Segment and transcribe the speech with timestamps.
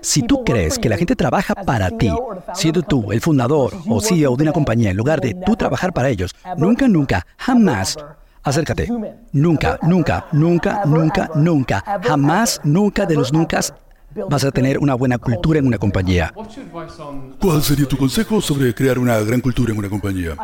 [0.00, 2.10] Si tú crees que la gente trabaja para ti,
[2.54, 6.08] siendo tú el fundador o CEO de una compañía en lugar de tú trabajar para
[6.08, 7.96] ellos, nunca, nunca, jamás
[8.44, 8.86] Acércate.
[9.32, 13.60] Nunca, nunca, nunca, nunca, nunca, jamás, nunca de los nunca
[14.28, 16.32] vas a tener una buena cultura en una compañía.
[17.40, 20.36] ¿Cuál sería tu consejo sobre crear una gran cultura en una compañía?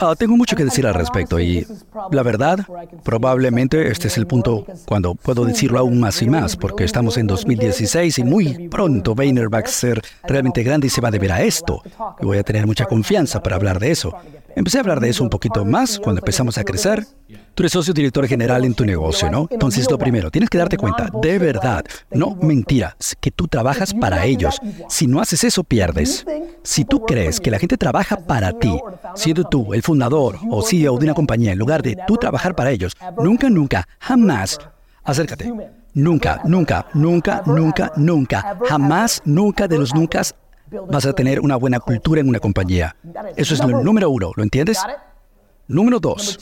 [0.00, 1.66] Ah, tengo mucho que decir al respecto y
[2.10, 2.60] la verdad,
[3.02, 7.26] probablemente este es el punto cuando puedo decirlo aún más y más, porque estamos en
[7.26, 11.32] 2016 y muy pronto Vayner va a ser realmente grande y se va a deber
[11.32, 11.82] a esto.
[12.20, 14.12] Y voy a tener mucha confianza para hablar de eso.
[14.56, 17.06] Empecé a hablar de eso un poquito más cuando empezamos a crecer.
[17.54, 19.46] Tú eres socio director general en tu negocio, ¿no?
[19.50, 24.24] Entonces, lo primero, tienes que darte cuenta, de verdad, no mentira, que tú trabajas para
[24.24, 24.58] ellos.
[24.88, 26.24] Si no haces eso, pierdes.
[26.62, 28.80] Si tú crees que la gente trabaja para ti,
[29.14, 32.70] siendo tú el fundador o CEO de una compañía en lugar de tú trabajar para
[32.70, 34.58] ellos, nunca, nunca, jamás,
[35.04, 35.52] acércate.
[35.92, 40.22] Nunca, nunca, nunca, nunca, nunca, jamás, nunca de los nunca
[40.88, 42.96] vas a tener una buena cultura en una compañía.
[43.36, 44.80] Eso es lo número uno, ¿lo entiendes?
[45.68, 46.38] Número dos,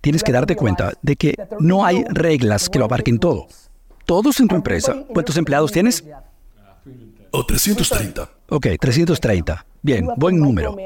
[0.00, 3.46] tienes que darte cuenta de que no hay reglas que lo abarquen todo.
[4.06, 6.04] Todos en tu empresa, ¿cuántos empleados tienes?
[7.30, 8.30] O 330.
[8.50, 9.66] Ok, 330.
[9.82, 10.76] Bien, buen número.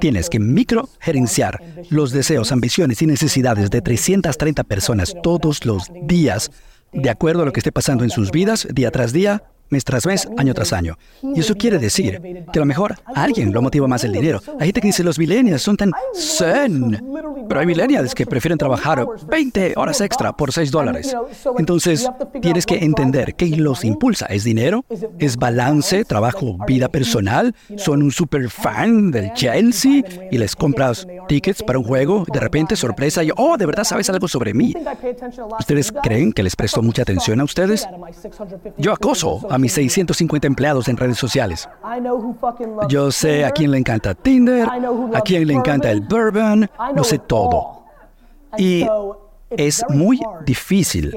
[0.00, 6.50] Tienes que microgerenciar los deseos, ambiciones y necesidades de 330 personas todos los días,
[6.92, 10.06] de acuerdo a lo que esté pasando en sus vidas, día tras día, mes tras
[10.06, 10.96] mes, año tras año.
[11.22, 12.20] Y eso quiere decir
[12.52, 14.40] que a lo mejor a alguien lo motiva más el dinero.
[14.60, 17.02] Hay gente que dice los millennials son tan zen,
[17.48, 21.14] pero hay millennials que prefieren trabajar 20 horas extra por 6 dólares.
[21.58, 22.08] Entonces,
[22.40, 24.26] tienes que entender que los impulsa.
[24.26, 24.84] ¿Es dinero?
[25.18, 27.54] ¿Es balance, trabajo, vida personal?
[27.76, 32.24] ¿Son un super fan del Chelsea y les compras tickets para un juego?
[32.32, 34.74] De repente, sorpresa, y, oh, de verdad sabes algo sobre mí.
[35.58, 37.88] ¿Ustedes creen que les presto mucha atención a ustedes?
[38.78, 41.68] Yo acoso a mis 650 empleados en redes sociales.
[42.88, 44.68] Yo sé a quién le encanta Tinder,
[45.14, 47.84] a quién le encanta el bourbon, lo sé todo.
[48.56, 48.86] Y
[49.50, 51.14] es muy difícil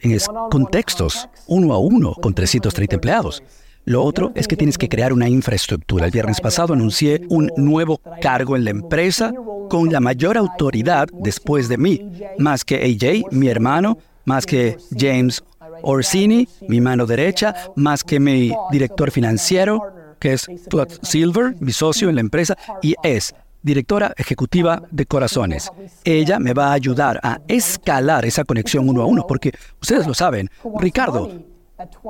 [0.00, 0.18] en
[0.50, 3.42] contextos uno a uno con 330 empleados.
[3.84, 6.06] Lo otro es que tienes que crear una infraestructura.
[6.06, 9.32] El viernes pasado anuncié un nuevo cargo en la empresa
[9.68, 15.42] con la mayor autoridad después de mí, más que AJ, mi hermano, más que James
[15.82, 19.80] Orsini, mi mano derecha, más que mi director financiero,
[20.18, 25.70] que es Todd Silver, mi socio en la empresa, y es directora ejecutiva de Corazones.
[26.04, 30.14] Ella me va a ayudar a escalar esa conexión uno a uno, porque ustedes lo
[30.14, 31.30] saben, Ricardo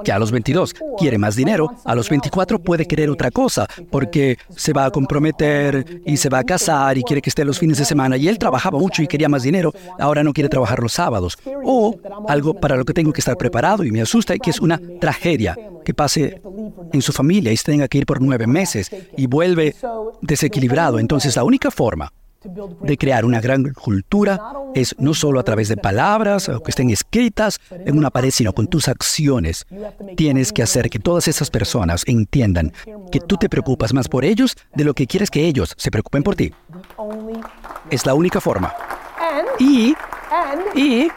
[0.04, 4.38] que a los 22 quiere más dinero, a los 24 puede querer otra cosa, porque
[4.56, 7.78] se va a comprometer y se va a casar y quiere que esté los fines
[7.78, 8.16] de semana.
[8.16, 11.38] Y él trabajaba mucho y quería más dinero, ahora no quiere trabajar los sábados.
[11.64, 11.96] O
[12.28, 15.56] algo para lo que tengo que estar preparado y me asusta, que es una tragedia
[15.84, 16.40] que pase
[16.92, 19.74] en su familia y se tenga que ir por nueve meses y vuelve
[20.20, 20.98] desequilibrado.
[20.98, 25.76] Entonces la única forma de crear una gran cultura es no solo a través de
[25.76, 29.66] palabras o que estén escritas en una pared, sino con tus acciones.
[30.16, 32.72] Tienes que hacer que todas esas personas entiendan
[33.10, 36.22] que tú te preocupas más por ellos de lo que quieres que ellos se preocupen
[36.22, 36.52] por ti.
[37.90, 38.74] Es la única forma.
[39.58, 39.94] Y,
[40.74, 41.08] y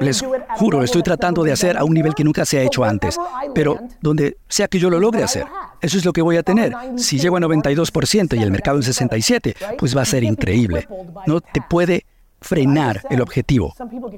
[0.00, 0.24] les
[0.56, 3.18] juro, estoy tratando de hacer a un nivel que nunca se ha hecho antes,
[3.54, 5.46] pero donde sea que yo lo logre hacer.
[5.80, 6.72] Eso es lo que voy a tener.
[6.96, 10.86] Si llego a 92% y el mercado en 67%, pues va a ser increíble.
[11.26, 12.04] No te puede
[12.40, 13.74] frenar el objetivo.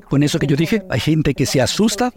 [0.09, 2.13] Con eso que yo dije, hay gente que se asusta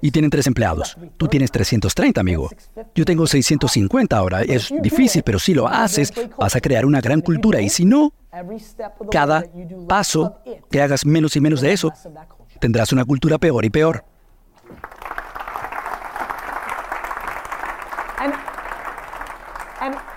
[0.00, 0.96] y tienen tres empleados.
[1.16, 2.50] Tú tienes 330, amigo.
[2.94, 4.42] Yo tengo 650 ahora.
[4.42, 7.60] Es difícil, pero si lo haces, vas a crear una gran cultura.
[7.60, 8.12] Y si no,
[9.10, 9.44] cada
[9.88, 10.38] paso
[10.70, 11.92] que hagas menos y menos de eso,
[12.60, 14.04] tendrás una cultura peor y peor.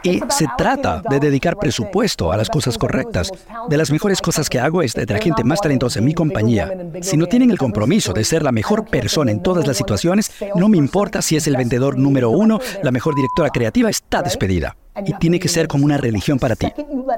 [0.03, 3.31] Y se trata de dedicar presupuesto a las cosas correctas.
[3.68, 6.72] De las mejores cosas que hago es de la gente más talentosa en mi compañía.
[7.02, 10.69] Si no tienen el compromiso de ser la mejor persona en todas las situaciones, no
[10.69, 14.75] me importa si es el vendedor número uno, la mejor directora creativa, está despedida
[15.06, 16.68] y tiene que ser como una religión para ti.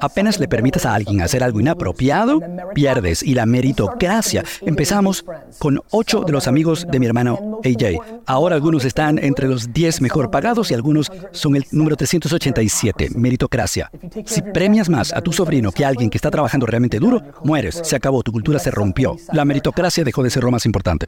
[0.01, 2.41] Apenas le permitas a alguien hacer algo inapropiado,
[2.73, 3.23] pierdes.
[3.23, 4.43] Y la meritocracia.
[4.61, 5.25] Empezamos
[5.57, 8.21] con ocho de los amigos de mi hermano AJ.
[8.25, 13.91] Ahora algunos están entre los diez mejor pagados y algunos son el número 387, meritocracia.
[14.25, 17.79] Si premias más a tu sobrino que a alguien que está trabajando realmente duro, mueres.
[17.83, 19.15] Se acabó, tu cultura se rompió.
[19.33, 21.07] La meritocracia dejó de ser lo más importante.